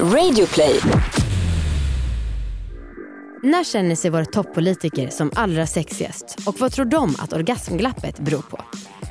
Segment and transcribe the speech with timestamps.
[0.00, 0.80] Radioplay.
[3.42, 6.38] När känner sig våra toppolitiker som allra sexigast?
[6.46, 8.60] Och vad tror de att orgasmglappet beror på?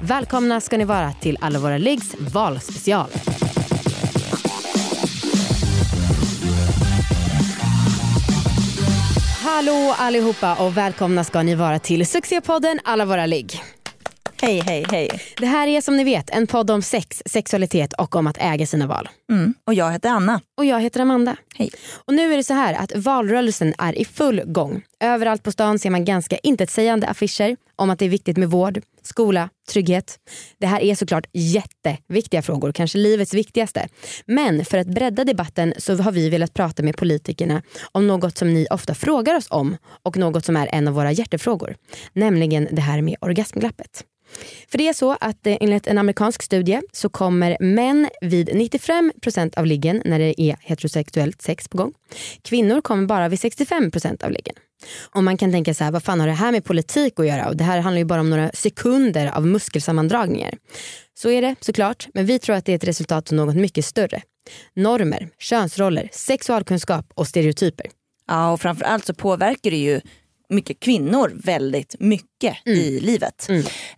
[0.02, 3.10] Välkomna ska ni vara till Alla våra liggs valspecial.
[9.44, 13.62] Hallå allihopa och välkomna ska ni vara till succépodden Alla våra ligg.
[14.44, 15.10] Hej, hej, hej.
[15.38, 18.66] Det här är som ni vet en podd om sex, sexualitet och om att äga
[18.66, 19.10] sina val.
[19.32, 19.54] Mm.
[19.68, 20.42] Och jag heter Anna.
[20.58, 21.36] Och jag heter Amanda.
[21.56, 21.70] Hej.
[22.06, 24.82] Och nu är det så här att valrörelsen är i full gång.
[25.00, 28.82] Överallt på stan ser man ganska intetsägande affischer om att det är viktigt med vård,
[29.04, 30.20] skola, trygghet.
[30.60, 33.88] Det här är såklart jätteviktiga frågor, kanske livets viktigaste.
[34.26, 38.54] Men för att bredda debatten så har vi velat prata med politikerna om något som
[38.54, 41.76] ni ofta frågar oss om och något som är en av våra hjärtefrågor.
[42.14, 44.04] Nämligen det här med orgasmglappet.
[44.68, 49.58] För det är så att eh, enligt en amerikansk studie så kommer män vid 95%
[49.60, 51.94] av liggen när det är heterosexuellt sex på gång.
[52.42, 54.56] Kvinnor kommer bara vid 65% av liggen.
[55.02, 57.48] Och man kan tänka så här, vad fan har det här med politik att göra?
[57.48, 60.58] Och det här handlar ju bara om några sekunder av muskelsammandragningar.
[61.14, 63.86] Så är det såklart, men vi tror att det är ett resultat av något mycket
[63.86, 64.22] större.
[64.76, 67.88] Normer, könsroller, sexualkunskap och stereotyper.
[68.28, 70.02] Ja, och framförallt så påverkar det ju
[70.54, 72.80] mycket kvinnor väldigt mycket Mm.
[72.80, 73.48] i livet.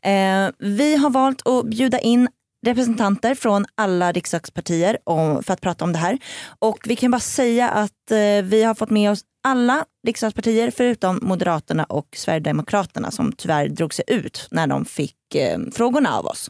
[0.02, 2.28] Eh, vi har valt att bjuda in
[2.66, 6.18] representanter från alla riksdagspartier om, för att prata om det här.
[6.60, 11.20] Och vi kan bara säga att eh, vi har fått med oss alla riksdagspartier förutom
[11.22, 16.50] Moderaterna och Sverigedemokraterna som tyvärr drog sig ut när de fick eh, frågorna av oss.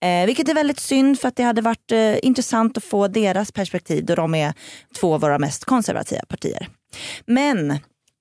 [0.00, 3.52] Eh, vilket är väldigt synd för att det hade varit eh, intressant att få deras
[3.52, 4.52] perspektiv då de är
[5.00, 6.68] två av våra mest konservativa partier.
[7.26, 7.78] Men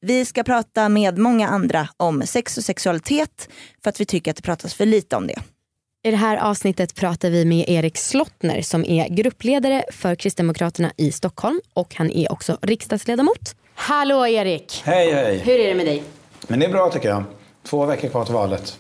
[0.08, 3.50] vi ska prata med många andra om sex och sexualitet
[3.83, 5.36] för att vi tycker att det pratas för lite om det.
[6.03, 11.11] I det här avsnittet pratar vi med Erik Slottner som är gruppledare för Kristdemokraterna i
[11.11, 13.55] Stockholm och han är också riksdagsledamot.
[13.75, 14.81] Hallå Erik!
[14.86, 15.38] Hej, hej.
[15.38, 16.03] Hur är det med dig?
[16.47, 17.23] Men det är bra tycker jag.
[17.69, 18.79] Två veckor kvar till valet.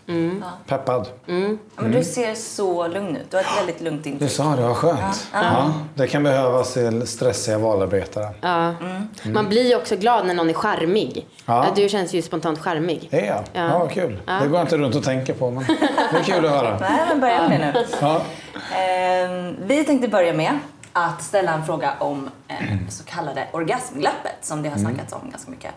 [0.67, 1.07] Peppad.
[1.25, 1.33] Ja,
[1.75, 3.31] men du ser så lugn ut.
[3.31, 4.31] Du har ett väldigt lugnt Du intryck.
[4.31, 5.27] sa det, vad skönt.
[5.33, 5.73] Ja.
[5.95, 8.29] Det kan behövas till stressiga valarbetare.
[8.41, 8.73] Ja.
[9.25, 11.27] Man blir ju också glad när någon är charmig.
[11.45, 11.65] Ja.
[11.65, 13.07] Ja, Du känns ju spontant charmig.
[13.11, 13.43] Det är jag.
[13.53, 13.67] Ja.
[13.73, 13.79] Ja.
[13.79, 14.19] vad kul.
[14.25, 15.63] Det går jag inte runt och tänker på, men
[16.11, 16.77] det är kul att höra.
[16.79, 17.85] Nej, men börja med nu.
[18.01, 18.15] Ja.
[18.15, 20.59] Eh, vi tänkte börja med
[20.93, 22.55] att ställa en fråga om eh,
[22.89, 25.71] så kallade orgasmglappet som det har snackats om ganska mycket.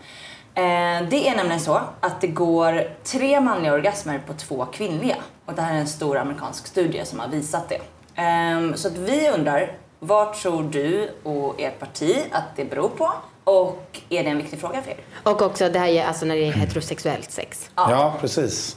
[0.55, 5.17] Eh, det är nämligen så att det går tre manliga orgasmer på två kvinnliga.
[5.47, 7.81] Och det här är en stor amerikansk studie som har visat det.
[8.23, 13.13] Eh, så att vi undrar, vad tror du och ert parti att det beror på?
[13.45, 14.97] Och är det en viktig fråga för er?
[15.23, 17.71] Och också det här är alltså när det är heterosexuellt sex.
[17.77, 18.77] ja, precis.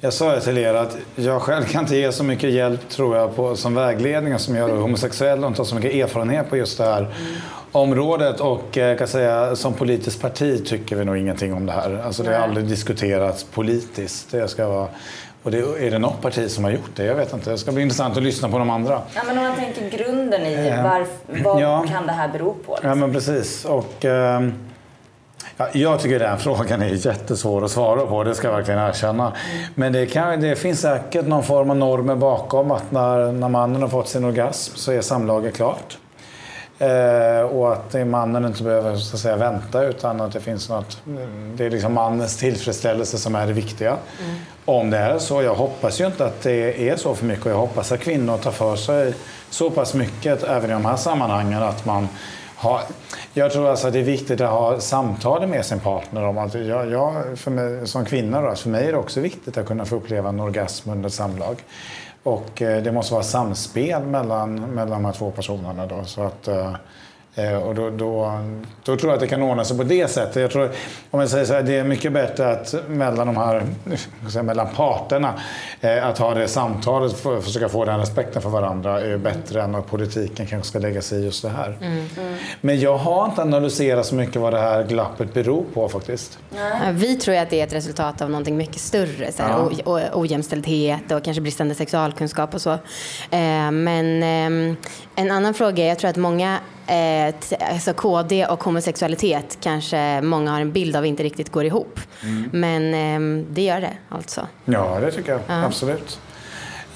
[0.00, 3.16] Jag sa ju till er att jag själv kan inte ge så mycket hjälp tror
[3.16, 6.56] jag på, som vägledning som jag är homosexuell och inte har så mycket erfarenhet på
[6.56, 7.14] just det här
[7.74, 8.40] området.
[8.40, 12.02] Och eh, jag kan säga som politiskt parti tycker vi nog ingenting om det här.
[12.06, 14.30] Alltså det har aldrig diskuterats politiskt.
[14.30, 14.88] Det ska vara,
[15.42, 17.04] och det, är det något parti som har gjort det?
[17.04, 17.50] Jag vet inte.
[17.50, 19.00] Det ska bli intressant att lyssna på de andra.
[19.14, 21.84] Ja, men om man tänker grunden i varf- vad ja.
[21.88, 22.78] kan det här bero på?
[22.82, 23.64] Ja, men precis.
[23.64, 24.04] Och,
[25.56, 29.32] ja, jag tycker den frågan är jättesvår att svara på, det ska jag verkligen erkänna.
[29.74, 33.82] Men det, kan, det finns säkert någon form av normer bakom att när, när mannen
[33.82, 35.98] har fått sin orgasm så är samlaget klart.
[36.78, 40.40] Eh, och att det är mannen inte behöver så att säga, vänta utan att det
[40.40, 40.98] finns något,
[41.54, 43.96] det är liksom mannens tillfredsställelse som är det viktiga.
[44.64, 47.52] Om det är så, jag hoppas ju inte att det är så för mycket och
[47.52, 49.14] jag hoppas att kvinnor tar för sig
[49.50, 52.08] så pass mycket även i de här sammanhangen att man
[52.56, 52.80] har,
[53.32, 56.54] jag tror alltså att det är viktigt att ha samtal med sin partner om att
[56.54, 59.84] jag, jag för mig, som kvinna då, för mig är det också viktigt att kunna
[59.84, 61.56] få uppleva en orgasm under samlag.
[62.24, 65.86] Och eh, det måste vara samspel mellan, mellan de här två personerna.
[65.86, 66.74] Då, så att, eh,
[67.62, 68.40] och då, då,
[68.84, 70.36] då tror jag att det kan ordna sig på det sättet.
[70.42, 70.70] Jag tror,
[71.10, 73.62] om jag säger så här, det är mycket bättre att mellan de här,
[74.32, 75.34] säga, mellan parterna,
[75.80, 79.62] eh, att ha det samtalet för att försöka få den respekten för varandra är bättre
[79.62, 81.78] än att politiken kanske ska lägga sig i just det här.
[82.60, 86.38] Men jag har inte analyserat så mycket vad det här glappet beror på faktiskt.
[86.92, 89.32] Vi tror att det är ett resultat av någonting myt större.
[89.32, 90.00] Så här, Ja.
[90.12, 92.70] ojämställdhet och kanske bristande sexualkunskap och så.
[93.30, 94.76] Eh, men ehm,
[95.16, 97.34] en annan fråga är, jag tror att många, eh,
[97.72, 102.00] alltså KD och homosexualitet kanske många har en bild av inte riktigt går ihop.
[102.52, 104.46] Men ehm, det gör det alltså.
[104.64, 105.40] Ja, det tycker jag.
[105.48, 106.20] Absolut.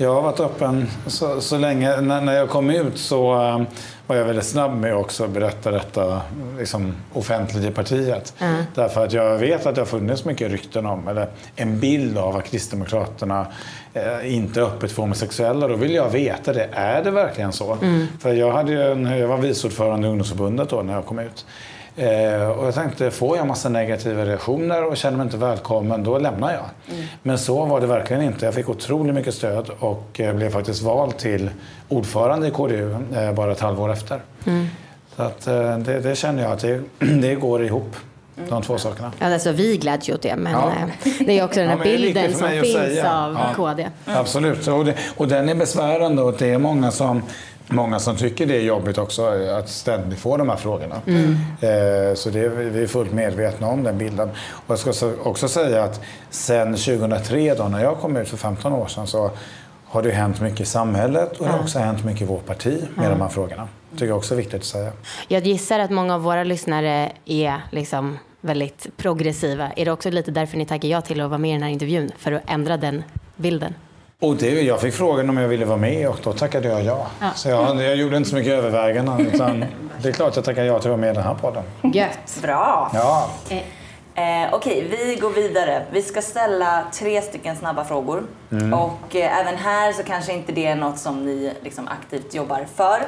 [0.01, 2.01] Jag har varit öppen så, så länge.
[2.01, 3.63] När, när jag kom ut så eh,
[4.07, 6.21] var jag väldigt snabb med också att berätta detta
[6.59, 8.35] liksom, offentligt i partiet.
[8.39, 8.65] Mm.
[8.75, 12.37] Därför att jag vet att det har funnits mycket rykten om, eller en bild av
[12.37, 13.47] att Kristdemokraterna
[14.25, 15.69] inte öppet för homosexuella.
[15.69, 16.69] Då vill jag veta det.
[16.73, 17.73] Är det verkligen så?
[17.83, 18.07] Mm.
[18.21, 21.47] För jag, hade en, jag var vice ordförande i ungdomsförbundet då när jag kom ut.
[21.99, 26.19] Eh, och jag tänkte, får jag massa negativa reaktioner och känner mig inte välkommen, då
[26.19, 26.95] lämnar jag.
[26.95, 27.07] Mm.
[27.23, 28.45] Men så var det verkligen inte.
[28.45, 31.51] Jag fick otroligt mycket stöd och eh, blev faktiskt vald till
[31.89, 34.21] ordförande i KDU eh, bara ett halvår efter.
[34.47, 34.67] Mm.
[35.17, 37.97] Så att, eh, det, det, känner jag att det, det går ihop.
[38.49, 39.13] De två sakerna.
[39.19, 40.73] Ja, alltså, vi gläds ju åt det, men ja.
[41.05, 43.53] Eh, det är också den här ja, bilden som finns av ja.
[43.57, 43.89] KD.
[44.05, 47.23] Absolut, och, det, och den är besvärande och det är många som
[47.71, 49.27] många som tycker det är jobbigt också
[49.59, 50.97] att ständigt få de här frågorna.
[51.07, 51.37] Mm.
[51.61, 54.31] Eh, så det, vi är fullt medvetna om den bilden.
[54.51, 56.01] Och jag ska också säga att
[56.31, 59.31] sen 2003 då, när jag kom ut för 15 år sedan så
[59.87, 62.81] har det hänt mycket i samhället och det har också hänt mycket i vårt parti
[62.95, 63.19] med mm.
[63.19, 63.69] de här frågorna.
[63.91, 64.93] Det tycker jag också är viktigt att säga.
[65.29, 69.71] Jag gissar att många av våra lyssnare är liksom väldigt progressiva.
[69.77, 71.71] Är det också lite därför ni tackar ja till att vara med i den här
[71.71, 72.11] intervjun?
[72.19, 73.05] För att ändra den
[73.37, 73.75] bilden?
[74.21, 77.07] Och det, jag fick frågan om jag ville vara med och då tackade jag ja.
[77.21, 77.31] ja.
[77.35, 79.27] Så jag, jag gjorde inte så mycket överväganden.
[79.35, 79.65] Utan
[80.03, 81.63] det är klart jag tackar ja till att vara med i den här podden.
[81.83, 82.39] Gött.
[82.43, 82.91] Bra.
[82.95, 83.31] Ja.
[83.49, 85.83] Eh, eh, Okej, vi går vidare.
[85.91, 88.23] Vi ska ställa tre stycken snabba frågor.
[88.53, 88.75] Mm.
[88.75, 92.67] Och eh, även här så kanske inte det är något som ni liksom, aktivt jobbar
[92.75, 92.99] för.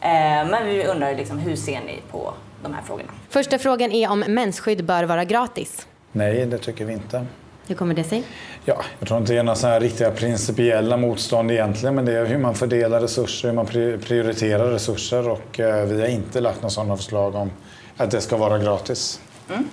[0.00, 2.32] Eh, men vi undrar liksom, hur ser ni på
[2.62, 3.12] de här frågorna?
[3.28, 5.86] Första frågan är om mensskydd bör vara gratis.
[6.12, 7.26] Nej, det tycker vi inte.
[7.66, 8.24] Hur kommer det sig?
[8.64, 12.26] Ja, jag tror inte det är några sådana riktiga principiella motstånd egentligen, men det är
[12.26, 13.66] hur man fördelar resurser, hur man
[14.00, 17.50] prioriterar resurser och eh, vi har inte lagt några sådana förslag om
[17.96, 19.20] att det ska vara gratis.
[19.50, 19.68] Mm.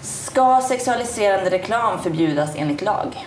[0.00, 3.26] Ska sexualiserande reklam förbjudas enligt lag?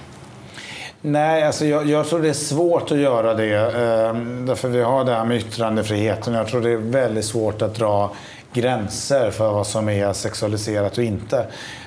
[1.12, 3.56] Nej, alltså jag, jag, tror det är svårt att göra det.
[3.56, 4.14] Eh,
[4.46, 6.34] därför vi har det här med yttrandefriheten.
[6.34, 8.14] Jag tror det är väldigt svårt att dra
[8.54, 11.46] gränser för vad som är sexualiserat och inte.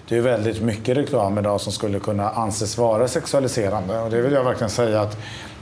[0.09, 3.99] Det är väldigt mycket reklam idag som skulle kunna anses vara sexualiserande.
[3.99, 5.17] Och det vill jag verkligen säga att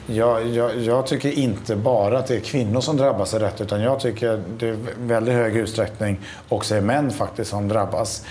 [0.06, 3.80] jag, jag, jag, tycker inte bara att det är kvinnor som drabbas av detta utan
[3.80, 8.24] jag tycker det är väldigt hög utsträckning också är män faktiskt som drabbas.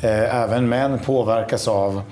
[0.00, 2.02] Eh, även män påverkas av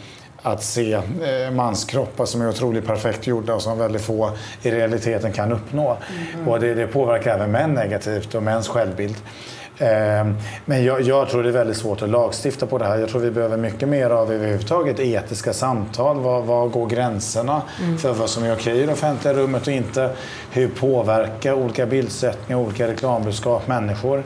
[0.42, 4.30] att se eh, manskroppar som är otroligt perfekt gjorda och som väldigt få
[4.62, 5.96] i realiteten kan uppnå.
[6.34, 6.48] Mm.
[6.48, 9.16] Och det, det påverkar även män negativt och mäns självbild.
[9.78, 12.98] Ehm, men jag, jag, tror det är väldigt svårt att lagstifta på det här.
[12.98, 16.20] Jag tror vi behöver mycket mer av överhuvudtaget etiska samtal.
[16.20, 17.98] Var, var går gränserna mm.
[17.98, 20.10] för vad som är okej i det offentliga rummet och inte?
[20.50, 24.24] Hur påverkar olika bildsättningar och olika reklambudskap människor?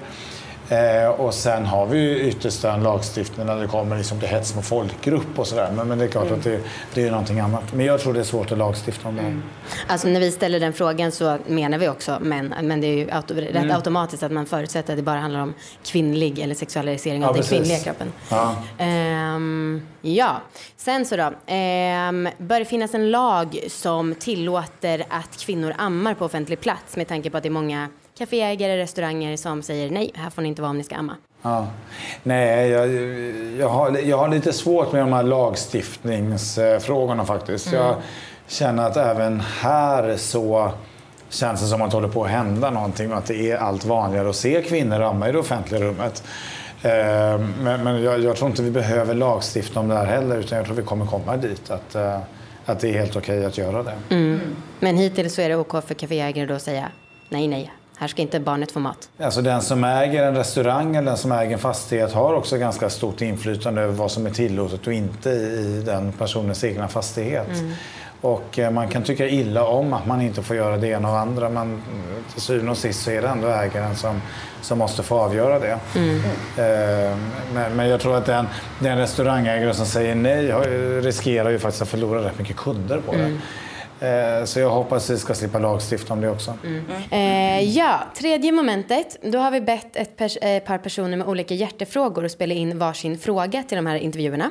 [0.69, 4.55] Eh, och sen har vi ju ytterst en lagstiftning när det kommer liksom till hets
[4.55, 5.73] mot folkgrupp och sådär.
[5.77, 6.39] Men, men det är klart mm.
[6.39, 6.61] att det,
[6.95, 7.73] det är någonting annat.
[7.73, 9.23] Men jag tror det är svårt att lagstifta om det.
[9.23, 9.43] Mm.
[9.87, 12.55] Alltså när vi ställer den frågan så menar vi också män.
[12.63, 13.77] Men det är ju auto, rätt mm.
[13.77, 15.55] automatiskt att man förutsätter att det bara handlar om
[15.85, 18.13] kvinnlig eller sexualisering av ja, den kvinnliga kroppen.
[18.29, 18.57] Ja.
[18.79, 20.41] Um, ja,
[20.77, 21.25] sen så då.
[21.25, 27.09] Um, bör det finnas en lag som tillåter att kvinnor ammar på offentlig plats med
[27.09, 30.63] tanke på att det är många kaféägare, restauranger som säger nej, här får ni inte
[30.63, 31.17] vara om ni ska amma?
[31.43, 31.67] Ja.
[32.23, 32.91] Nej, jag,
[33.59, 37.67] jag, har, jag har lite svårt med de här lagstiftningsfrågorna faktiskt.
[37.67, 37.81] Mm.
[37.81, 37.97] Jag
[38.47, 40.73] känner att även här så
[41.29, 43.13] känns det som att det håller på att hända någonting.
[43.13, 46.23] Att det är allt vanligare att se kvinnor amma i det offentliga rummet.
[46.83, 50.59] Eh, men, men jag, jag, tror inte vi behöver lagstifta om det här heller utan
[50.59, 52.19] jag tror vi kommer komma dit att, eh,
[52.65, 53.95] att det är helt okej att göra det.
[54.11, 54.41] Mm.
[54.81, 56.89] Men hittills så är det okej för kaféägare att säga
[57.29, 59.09] nej, nej, här ska inte barnet få mat.
[59.19, 62.91] Alltså den som äger en restaurang eller den som äger en fastighet har också ganska
[62.91, 67.49] stort inflytande över vad som är tillåtet och inte i den personens egna fastighet.
[67.49, 67.73] Mm.
[68.21, 71.19] Och eh, man kan tycka illa om att man inte får göra det ena och
[71.19, 71.83] andra men
[72.33, 74.23] till syvende och sist så är det ändå ägaren som,
[74.63, 75.79] som måste få avgöra det.
[75.97, 76.17] Mm.
[76.57, 77.17] Eh,
[77.55, 78.47] men, men, jag tror att den,
[78.79, 80.53] den restaurangägare som säger nej
[81.01, 83.19] riskerar ju faktiskt att förlora rätt mycket kunder på det.
[83.19, 83.41] Mm.
[84.01, 86.55] Eh, så jag hoppas vi ska slippa lagstifta om det också.
[86.65, 86.85] Mm.
[87.11, 89.17] Eh, ja, tredje momentet.
[89.23, 92.79] Då har vi bett ett pers eh, par personer med olika hjärtefrågor att spela in
[92.79, 94.51] varsin fråga till de här intervjuerna.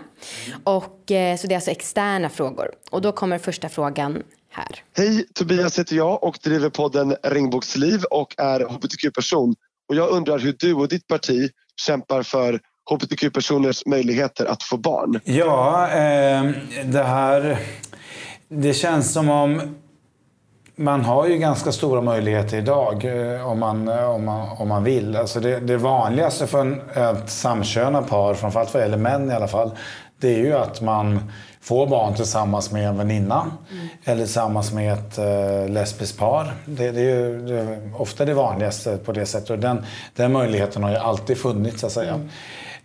[0.63, 2.71] Och, eh, så det är alltså externa frågor.
[2.91, 4.83] Och då kommer första frågan här.
[4.97, 9.55] Hej, Tobias heter jag och driver podden Regnbågsliv och är hbtq-person.
[9.89, 11.49] Och jag undrar hur du och ditt parti
[11.85, 12.59] kämpar för
[12.91, 15.19] hbtq-personers möjligheter att få barn.
[15.23, 16.51] Ja, eh,
[16.85, 17.59] det här
[18.49, 19.61] det känns som om
[20.75, 24.83] man har ju ganska stora möjligheter idag eh, om man, eh, om man, om man
[24.83, 25.15] vill.
[25.15, 29.47] Alltså det, det vanligaste för en, ett samkönat par, framförallt vad gäller män i alla
[29.47, 29.71] fall,
[30.19, 33.87] det är ju att man får barn tillsammans med en väninna mm.
[34.03, 36.53] eller tillsammans med ett uh, lesbiskt par.
[36.65, 39.85] Det, det är ju det ofta det vanligaste på det sättet och den,
[40.15, 42.13] den möjligheten har ju alltid funnits så att säga.
[42.13, 42.29] Mm.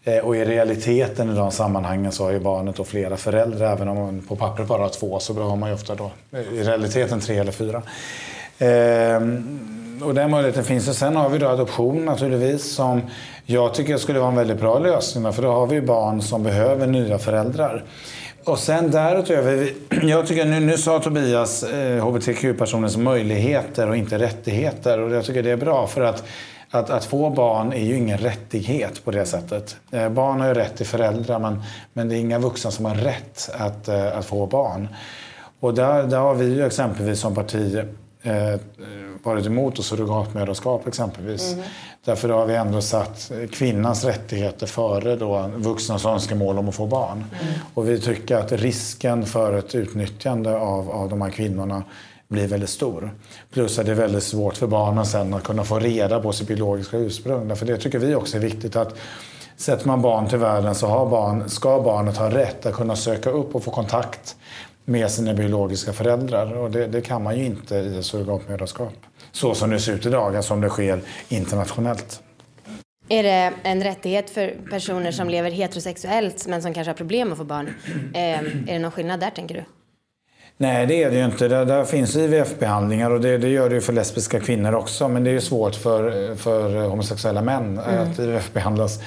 [0.04, 3.72] Eh, och i realiteten i de sammanhangen så har ju barnet då flera föräldrar.
[3.72, 6.40] Även om man på pappret bara har två så har man ju ofta då eh,
[6.40, 7.82] i realiteten tre eller fyra.
[8.58, 10.88] Ehm, och den möjligheten finns.
[10.88, 13.02] Och sen har vi då adoption naturligtvis som
[13.46, 15.32] jag tycker skulle vara en väldigt bra lösning.
[15.32, 17.84] För då har vi barn som behöver nya föräldrar.
[18.44, 19.70] Och sen därutöver,
[20.02, 24.98] jag tycker nu, nu sa Tobias eh, hbtq-personers möjligheter och inte rättigheter.
[24.98, 26.24] Och jag tycker det är bra för att
[26.70, 29.76] att, att få barn är ju ingen rättighet på det sättet.
[29.90, 31.62] Eh, barn har ju rätt till föräldrar men,
[31.92, 34.88] men det är inga vuxna som har rätt att, eh, att få barn.
[35.60, 37.84] Och där, där har vi ju exempelvis som parti
[38.22, 38.60] eh,
[39.22, 41.52] varit emot surrogatmödraskap exempelvis.
[41.52, 41.64] Mm.
[42.04, 47.24] Därför har vi ändå satt kvinnans rättigheter före då vuxnas önskemål om att få barn.
[47.42, 47.54] Mm.
[47.74, 51.82] Och vi tycker att risken för ett utnyttjande av, av de här kvinnorna
[52.30, 53.10] blir väldigt stor.
[53.52, 56.48] Plus att det är väldigt svårt för barnen sen att kunna få reda på sitt
[56.48, 57.56] biologiska ursprung.
[57.56, 58.94] För det tycker vi också är viktigt att
[59.56, 63.30] sätter man barn till världen så har barn, ska barnet ha rätt att kunna söka
[63.30, 64.36] upp och få kontakt
[64.84, 66.56] med sina biologiska föräldrar.
[66.56, 68.94] Och det, det kan man ju inte i surrogatmödraskap.
[69.32, 72.22] Så som det ser ut idag, alltså som det sker internationellt.
[73.08, 77.38] Är det en rättighet för personer som lever heterosexuellt men som kanske har problem att
[77.38, 77.74] få barn?
[78.14, 79.64] Eh, är det någon skillnad där tänker du?
[80.60, 81.48] Nej, det är det ju inte.
[81.48, 85.08] Där, där finns IVF-behandlingar och det, det, gör det ju för lesbiska kvinnor också.
[85.08, 88.10] Men det är ju svårt för, för homosexuella män mm.
[88.10, 89.00] att IVF-behandlas.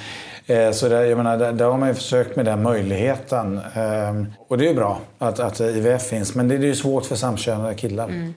[0.46, 3.56] Eh, så där, jag menar, där, där, har man ju försökt med den möjligheten.
[3.56, 6.34] Eh, och det är ju bra att, att IVF finns.
[6.34, 8.08] Men det, det är ju svårt för samkönade killar.
[8.08, 8.34] Mm.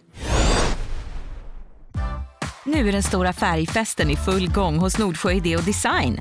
[2.66, 6.20] Nu är den stora färgfesten i full gång hos Nordsjö Idé och Design.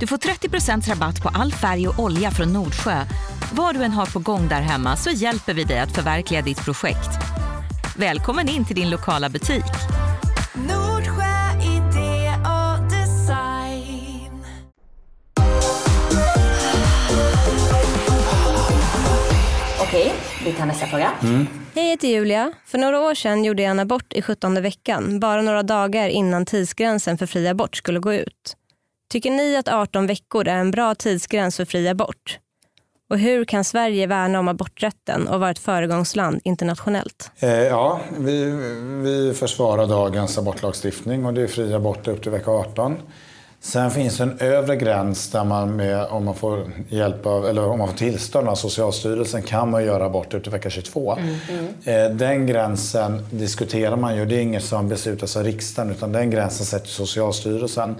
[0.00, 3.04] Du får 30% rabatt på all färg och olja från Nordsjö
[3.52, 6.64] vad du än har på gång där hemma så hjälper vi dig att förverkliga ditt
[6.64, 7.10] projekt.
[7.96, 9.64] Välkommen in till din lokala butik.
[10.54, 14.44] Nordsjö idé och design.
[19.80, 20.12] Okej,
[20.44, 21.12] vi tar nästa fråga.
[21.22, 21.46] Mm.
[21.74, 22.52] Hej, jag heter Julia.
[22.66, 26.46] För några år sedan gjorde jag en abort i 17 veckan, bara några dagar innan
[26.46, 28.56] tidsgränsen för fri abort skulle gå ut.
[29.10, 32.38] Tycker ni att 18 veckor är en bra tidsgräns för fri abort?
[33.10, 37.30] Och hur kan Sverige värna om aborträtten och vara ett föregångsland internationellt?
[37.38, 38.44] Eh, ja, vi,
[39.02, 42.96] vi försvarar dagens abortlagstiftning och det är fri abort upp till vecka 18.
[43.60, 47.78] Sen finns en övre gräns där man med, om man får hjälp av, eller om
[47.78, 51.16] man får tillstånd av Socialstyrelsen kan man göra abort upp till vecka 22.
[51.16, 52.10] Mm, mm.
[52.10, 54.26] Eh, den gränsen diskuterar man ju.
[54.26, 57.94] Det är inget som beslutas av riksdagen utan den gränsen sätter Socialstyrelsen.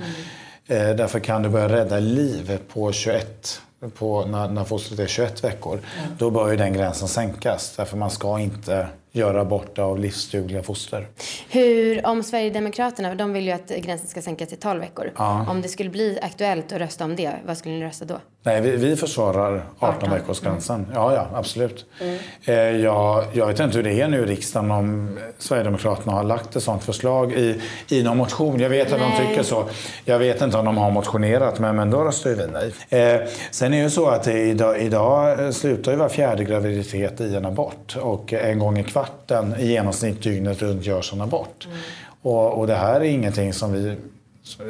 [0.68, 0.90] Mm.
[0.90, 3.60] Eh, därför kan du börja rädda liv på 21
[3.98, 6.16] på när, när fostret är 21 veckor, mm.
[6.18, 7.74] då bör ju den gränsen sänkas.
[7.76, 11.06] Därför man ska inte göra bort av livsdugliga foster.
[11.50, 15.12] Hur, om Sverigedemokraterna, de vill ju att gränsen ska sänkas till 12 veckor.
[15.16, 15.46] Ja.
[15.50, 18.20] Om det skulle bli aktuellt att rösta om det, vad skulle ni rösta då?
[18.46, 20.10] Nej, vi, vi försvarar 18, 18.
[20.10, 20.76] veckorsgränsen.
[20.76, 20.90] Mm.
[20.94, 21.86] Ja, ja, absolut.
[22.00, 22.18] Mm.
[22.44, 26.56] Eh, jag, jag vet inte hur det är nu i riksdagen om Sverigedemokraterna har lagt
[26.56, 28.60] ett sådant förslag i, i någon motion.
[28.60, 29.10] Jag vet att nej.
[29.20, 29.64] de tycker så.
[30.04, 33.02] Jag vet inte om de har motionerat, men, men då röstar vi nej.
[33.02, 33.20] Eh,
[33.50, 37.46] sen är det ju så att idag, idag slutar ju var fjärde graviditet i en
[37.46, 41.66] abort och en gång i kvarten i genomsnitt dygnet runt görs en abort.
[41.66, 41.78] Mm.
[42.22, 43.96] Och, och det här är ingenting som vi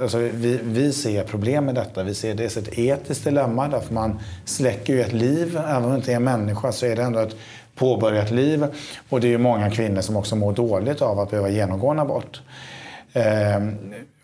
[0.02, 2.02] Alltså, vi, vi ser problem med detta.
[2.02, 5.57] Vi ser dels ett etiskt dilemma därför man släcker ju ett liv.
[5.57, 7.37] Även om det inte är en människa så är det ändå ett
[7.75, 8.66] påbörjat liv.
[9.09, 11.99] Och det är ju många kvinnor som också mår dåligt av att behöva genomgå en
[11.99, 12.43] abort.
[13.12, 13.78] Ehm,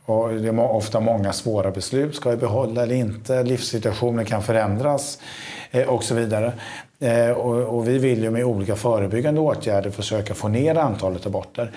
[0.04, 2.14] och det är ofta många svåra beslut.
[2.14, 3.42] Ska vi behålla eller inte?
[3.42, 5.18] Livssituationen kan förändras
[5.71, 6.52] eh, och så vidare.
[7.00, 11.71] Eh, och, och vi vill ju med olika förebyggande åtgärder försöka få ner antalet aborter.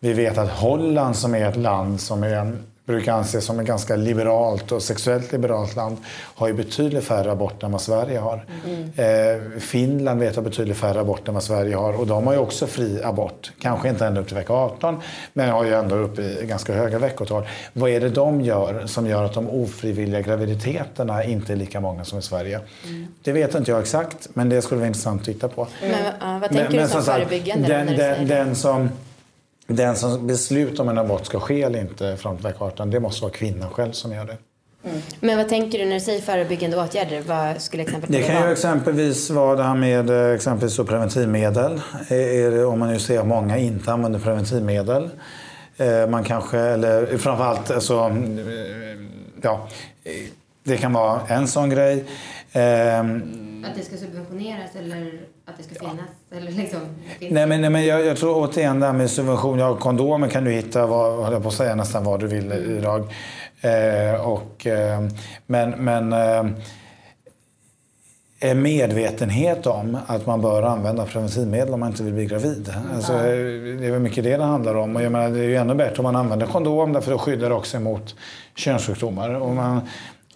[0.00, 2.56] Vi vet att Holland som är ett land som är
[2.90, 7.66] brukar anses som ett ganska liberalt och sexuellt liberalt land har ju betydligt färre aborter
[7.66, 8.44] än vad Sverige har.
[8.66, 8.90] Mm.
[8.96, 12.38] Eh, Finland vet har betydligt färre aborter än vad Sverige har och de har ju
[12.38, 13.52] också fri abort.
[13.60, 15.00] Kanske inte ända upp till vecka 18
[15.32, 17.46] men har ju ändå upp i ganska höga veckotal.
[17.72, 22.04] Vad är det de gör som gör att de ofrivilliga graviditeterna inte är lika många
[22.04, 22.60] som i Sverige?
[22.84, 23.06] Mm.
[23.22, 25.66] Det vet inte jag exakt men det skulle vara intressant att titta på.
[25.82, 27.68] Men, vad tänker men, du som förebyggande?
[27.68, 28.88] Den, den, den som
[29.76, 33.00] den som beslutar om en abort ska ske eller inte fram till vecka 18, det
[33.00, 34.36] måste vara kvinnan själv som gör det.
[34.84, 35.02] Mm.
[35.20, 37.22] Men vad tänker du när du säger förebyggande åtgärder?
[37.26, 41.80] Vad skulle exempel det kan ju exempelvis vara det här med eh, exempelvis preventivmedel.
[42.08, 45.10] Är det, om man nu ser att många inte använder preventivmedel.
[45.76, 49.00] Eh, man kanske, eller framförallt alltså, eh,
[49.42, 49.68] ja,
[50.64, 52.04] det kan vara en sån grej.
[53.64, 56.10] Att det ska subventioneras eller att det ska finnas?
[56.30, 56.80] Eller liksom,
[57.20, 59.58] nej, men, nej, men jag, jag tror återigen det här med subvention.
[59.58, 62.78] Ja, kondomer kan du hitta, vad, jag på att säga, nästan vad du vill mm.
[62.78, 63.00] idag.
[63.60, 65.00] Eh, och, eh,
[65.46, 66.44] men men eh,
[68.42, 72.74] en medvetenhet om att man bör använda preventivmedel om man inte vill bli gravid.
[72.94, 74.96] Alltså, det är väl mycket det det handlar om.
[74.96, 77.50] Och jag menar, det är ju ännu bättre om man använder kondom därför det skyddar
[77.50, 78.14] också mot
[78.54, 79.30] könssjukdomar.
[79.30, 79.80] Och man,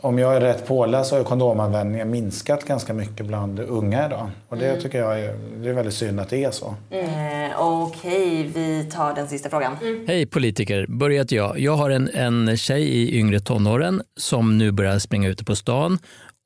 [0.04, 4.30] om jag är rätt påläst så har kondomanvändningen minskat ganska mycket bland unga idag.
[4.48, 4.82] Och det mm.
[4.82, 6.74] tycker jag är, det är väldigt synd att det är så.
[6.90, 7.50] Mm.
[7.50, 9.76] Eh, Okej, okay, vi tar den sista frågan.
[9.82, 10.04] Mm.
[10.06, 11.58] Hej politiker, börjat jag.
[11.58, 15.98] Jag har en, en tjej i yngre tonåren som nu börjar springa ute på stan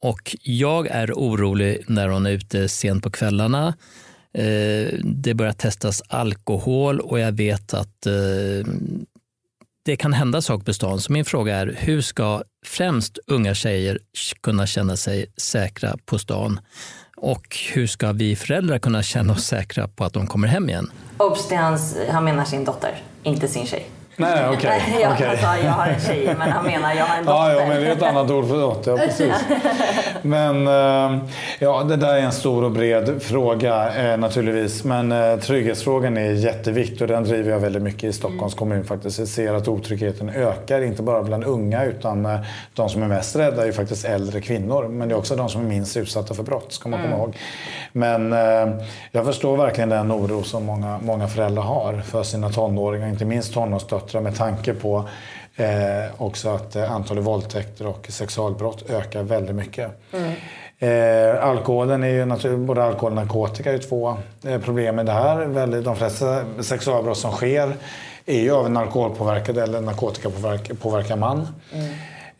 [0.03, 3.75] och jag är orolig när hon är ute sent på kvällarna.
[4.33, 8.73] Eh, det börjar testas alkohol och jag vet att eh,
[9.89, 11.01] det kan hända saker på stan.
[11.01, 13.99] Så min fråga är, hur ska främst unga tjejer
[14.43, 16.61] kunna känna sig säkra på stan?
[17.17, 20.91] Och hur ska vi föräldrar kunna känna oss säkra på att de kommer hem igen?
[21.19, 21.51] Obs,
[22.11, 23.91] han menar sin dotter, inte sin tjej.
[24.21, 24.57] Nej, okej.
[24.57, 25.03] Okay.
[25.03, 25.37] jag okay.
[25.37, 27.39] sa jag har en tjej, men han menar jag har en dotter.
[27.39, 28.91] Ja, ja men det är ett annat ord för dotter.
[28.91, 29.35] Ja, precis.
[30.23, 31.19] Men eh,
[31.59, 34.85] ja, det där är en stor och bred fråga eh, naturligtvis.
[34.85, 38.59] Men eh, trygghetsfrågan är jätteviktig och den driver jag väldigt mycket i Stockholms mm.
[38.59, 39.19] kommun faktiskt.
[39.19, 42.29] Jag ser att otryggheten ökar, inte bara bland unga utan
[42.75, 44.89] de som är mest rädda är faktiskt äldre kvinnor.
[44.89, 47.21] Men det är också de som är minst utsatta för brott, ska man komma mm.
[47.21, 47.37] ihåg.
[47.93, 48.33] Men
[49.13, 53.55] jag förstår verkligen den oro som många, många föräldrar har för sina tonåringar, inte minst
[53.55, 55.09] tonårsdöttrar förbättra med tanke på
[55.57, 59.91] eh, också att eh, antalet våldtäkter och sexualbrott ökar väldigt mycket.
[60.13, 60.33] Mm.
[60.81, 65.47] Eh, alkoholen är ju både alkohol och narkotika är två eh, problem med det här.
[65.47, 67.77] Väldigt, de flesta sexualbrott som sker
[68.27, 71.49] är ju av en alkoholpåverkad eller narkotikapåverkad man.
[71.73, 71.89] Mm.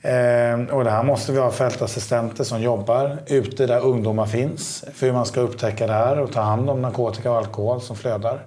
[0.03, 5.07] Eh, och det här måste vi ha fältassistenter som jobbar ute där ungdomar finns för
[5.07, 8.41] hur man ska upptäcka det här och ta hand om narkotika och alkohol som flödar.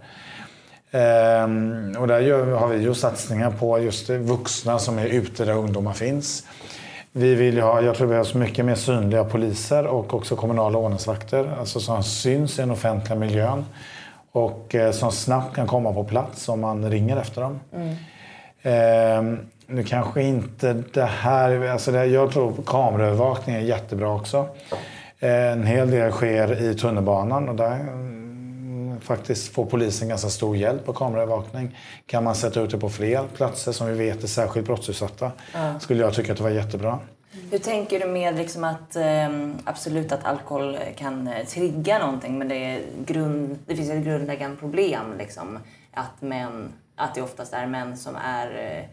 [0.91, 5.93] Ehm, och där har vi ju satsningar på just vuxna som är ute där ungdomar
[5.93, 6.43] finns.
[7.11, 11.55] Vi vill ha, jag tror vi har mycket mer synliga poliser och också kommunala ordningsvakter,
[11.59, 13.65] alltså som syns i den offentliga miljön
[14.31, 17.59] och eh, som snabbt kan komma på plats om man ringer efter dem.
[17.73, 17.95] Mm.
[18.61, 24.47] Eh, nu kanske inte det här, alltså det, jag tror kameraövervakning är jättebra också.
[25.19, 27.77] Eh, en hel del sker i tunnelbanan och där
[29.15, 31.77] faktiskt får polisen ganska stor hjälp av kameraövervakning.
[32.05, 35.79] Kan man sätta ut det på fler platser som vi vet är särskilt brottsutsatta ja.
[35.79, 36.99] skulle jag tycka att det var jättebra.
[37.51, 39.29] Hur tänker du med liksom att eh,
[39.63, 44.57] absolut att alkohol kan eh, trigga någonting men det, är grund, det finns ett grundläggande
[44.57, 45.59] problem liksom,
[45.93, 48.85] att, män, att det oftast är män som är eh,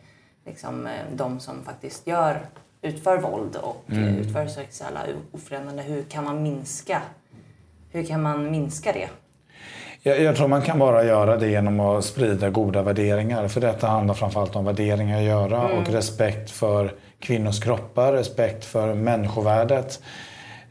[0.51, 2.47] liksom, eh, de som faktiskt gör,
[2.83, 4.17] utför våld och mm.
[4.17, 5.01] utför sexuella
[5.33, 5.79] ofredanden.
[5.79, 7.03] Hur kan man minska
[7.91, 9.09] hur kan man minska det?
[10.03, 13.49] Jag, jag, tror man kan bara göra det genom att sprida goda värderingar.
[13.49, 15.79] För detta handlar framförallt om värderingar att göra mm.
[15.79, 20.01] och respekt för kvinnors kroppar, respekt för människovärdet.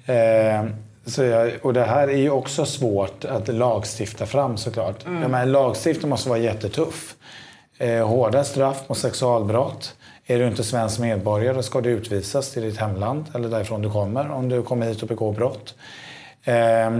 [0.05, 0.65] Eh,
[1.05, 5.05] så jag, och det här är ju också svårt att lagstifta fram såklart.
[5.05, 5.21] Mm.
[5.21, 7.15] Jag menar, lagstiftning måste vara jättetuff.
[7.77, 9.95] Eh, hårda straff mot sexualbrott.
[10.25, 14.31] Är du inte svensk medborgare ska du utvisas till ditt hemland eller därifrån du kommer
[14.31, 15.75] om du kommer hit och begår brott.
[16.43, 16.99] Eh,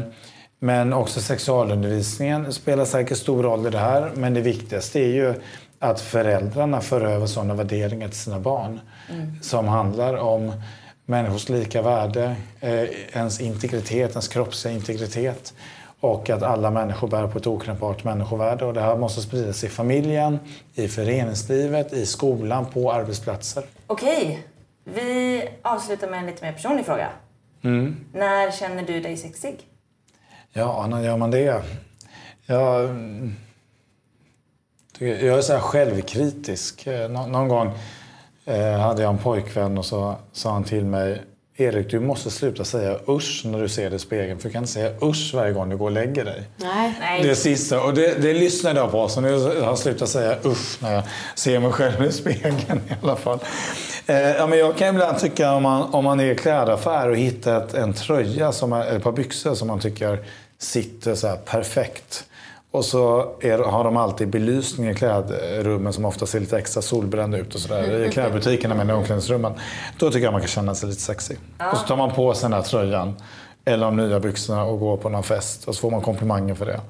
[0.60, 4.12] men också sexualundervisningen spelar säkert stor roll i det här.
[4.15, 5.34] Men det viktigaste är ju
[5.80, 8.80] att föräldrarna för över sådana värderingar till sina barn.
[9.10, 9.41] Mm.
[9.41, 10.52] Som handlar om
[11.06, 15.54] människors lika värde, eh, ens integritet, ens kroppsliga integritet.
[16.00, 18.65] Och att alla människor bär på ett okränkbart människovärde.
[18.65, 20.39] Och det här måste spridas i familjen,
[20.74, 23.63] i föreningslivet, i skolan, på arbetsplatser.
[23.88, 24.43] Okej,
[24.84, 27.08] vi avslutar med en lite mer personlig fråga.
[27.62, 27.96] Mm.
[28.13, 29.58] När känner du dig sexig?
[30.58, 31.62] Ja, när gör man det?
[32.46, 32.89] Jag,
[35.00, 36.88] jag är så här självkritisk.
[36.88, 37.72] Eh, nå, någon gång
[38.46, 41.22] eh, hade jag en pojkvän och så sa han till mig
[41.60, 44.39] Erik, du måste sluta säga usch när du ser dig i spegeln.
[44.39, 46.43] För du kan inte säga usch varje gång du går och lägger dig.
[46.58, 47.24] Nej.
[47.24, 47.82] Det sista.
[47.82, 49.08] Och det, det lyssnade jag på.
[49.08, 51.04] Så nu har jag slutat säga usch när jag
[51.36, 52.58] ser mig själv i spegeln
[52.89, 53.39] i alla fall.
[54.06, 57.17] Eh, ja, men jag kan ibland tycka om man, om man är i klädaffär och
[57.17, 60.20] hittar ett, en tröja, som är, ett par byxor som man tycker
[60.60, 62.26] sitter så perfekt.
[62.72, 67.36] Och så är, har de alltid belysning i klädrummen som ofta ser lite extra solbränd
[67.36, 68.04] ut och sådär.
[68.04, 69.54] I klädbutikerna med omklädningsrummen.
[70.00, 71.36] Då tycker jag man kan känna sig lite sexy.
[71.58, 71.72] Ja.
[71.72, 73.15] Och så tar man på sig den här tröjan
[73.65, 76.65] eller de nya byxorna och går på någon fest och så får man komplimanger för
[76.65, 76.82] det.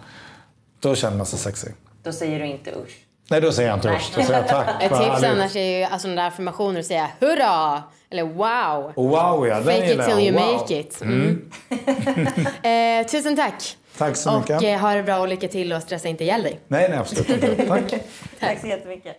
[0.79, 1.67] Då känner man sig sexy.
[2.03, 3.06] Då säger du inte usch?
[3.29, 4.11] Nej, då säger jag inte usch.
[4.15, 4.67] Då säger jag tack.
[4.83, 5.23] Ett tips härligt.
[5.29, 8.93] annars är ju alltså, sådana där affirmationer att säga hurra eller wow.
[8.95, 9.55] Wow, ja.
[9.55, 10.53] Den Fake it till you Wow.
[10.53, 11.01] make it.
[11.01, 11.49] Mm.
[13.01, 13.77] eh, tusen tack.
[13.97, 14.63] Tack så Och mycket.
[14.63, 16.59] eh, ha det bra och lycka till och stressa inte ihjäl dig.
[16.67, 17.67] Nej, nej, absolut inte.
[17.67, 17.83] Tack.
[18.39, 19.17] Tack så jättemycket.